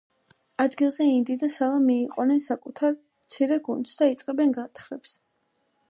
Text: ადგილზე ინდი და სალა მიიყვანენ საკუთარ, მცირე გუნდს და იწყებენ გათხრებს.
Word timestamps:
ადგილზე 0.63 1.05
ინდი 1.17 1.35
და 1.41 1.49
სალა 1.57 1.83
მიიყვანენ 1.83 2.41
საკუთარ, 2.47 2.97
მცირე 3.27 3.61
გუნდს 3.69 3.95
და 4.01 4.09
იწყებენ 4.15 4.57
გათხრებს. 4.61 5.17